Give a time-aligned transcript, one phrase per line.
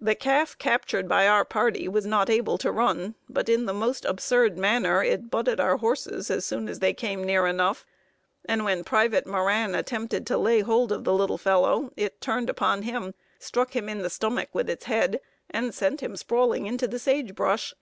[0.00, 4.04] The calf captured by our party was not able to run, but in the most
[4.04, 7.84] absurd manner it butted our horses as soon as they came near enough,
[8.44, 12.82] and when Private Moran attempted to lay hold of the little fellow it turned upon
[12.82, 17.00] him, struck him in the stomach with its head, and sent him sprawling into the
[17.00, 17.74] sage brush.